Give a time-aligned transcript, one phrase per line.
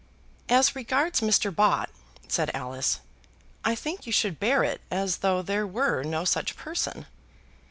[0.49, 1.55] "As regards Mr.
[1.55, 1.91] Bott,"
[2.27, 3.01] said Alice,
[3.63, 7.05] "I think you should bear it as though there were no such person."